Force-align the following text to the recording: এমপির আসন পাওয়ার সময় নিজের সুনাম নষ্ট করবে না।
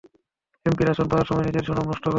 এমপির 0.65 0.91
আসন 0.91 1.07
পাওয়ার 1.07 1.27
সময় 1.27 1.45
নিজের 1.47 1.63
সুনাম 1.63 1.85
নষ্ট 1.85 2.03
করবে 2.03 2.05
না। 2.05 2.09